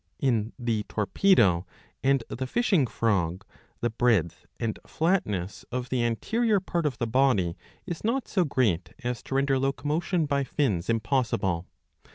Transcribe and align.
^'^ 0.01 0.03
In 0.17 0.51
the 0.57 0.81
Torpedo 0.89 1.67
and 2.03 2.23
the 2.27 2.47
Fishing 2.47 2.87
frog 2.87 3.45
the 3.81 3.91
breadth 3.91 4.47
and 4.59 4.79
flatness 4.87 5.63
of 5.71 5.89
the 5.89 6.03
anterior 6.03 6.59
part 6.59 6.87
of 6.87 6.97
the 6.97 7.05
body 7.05 7.55
is 7.85 8.03
not 8.03 8.27
so 8.27 8.43
great 8.43 8.95
as 9.03 9.21
to 9.21 9.35
render 9.35 9.59
locomotion 9.59 10.25
by 10.25 10.43
fins 10.43 10.89
impossible. 10.89 11.67